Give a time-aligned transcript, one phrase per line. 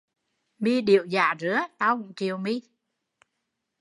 [0.59, 2.61] Mi đểu giả rứa, tau cũng chịu mi